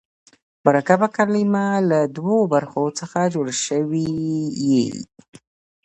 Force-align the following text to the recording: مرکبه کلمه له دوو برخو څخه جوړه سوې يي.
مرکبه 0.65 1.07
کلمه 1.15 1.65
له 1.89 1.99
دوو 2.15 2.37
برخو 2.53 2.83
څخه 2.99 3.19
جوړه 3.33 3.53
سوې 3.67 4.09
يي. 4.69 4.87